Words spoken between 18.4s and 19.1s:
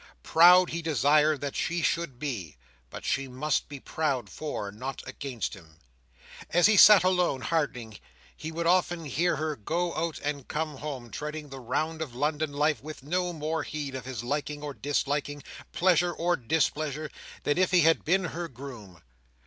groom.